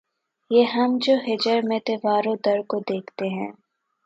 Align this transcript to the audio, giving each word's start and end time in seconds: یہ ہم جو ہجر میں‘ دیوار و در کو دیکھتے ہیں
یہ 0.51 0.63
ہم 0.73 0.97
جو 1.01 1.13
ہجر 1.27 1.59
میں‘ 1.63 1.79
دیوار 1.87 2.27
و 2.27 2.35
در 2.45 2.61
کو 2.67 2.79
دیکھتے 2.89 3.27
ہیں 3.29 3.51